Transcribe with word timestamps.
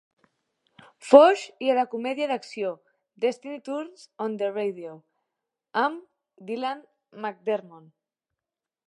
Fox, 1.07 1.43
i 1.65 1.69
a 1.73 1.75
la 1.79 1.83
comèdia 1.91 2.29
d'acció 2.31 2.71
"Destiny 3.25 3.61
Turns 3.69 4.07
on 4.27 4.39
the 4.41 4.49
Radio" 4.55 4.95
amb 5.83 6.03
Dylan 6.49 6.83
McDermott. 7.27 7.95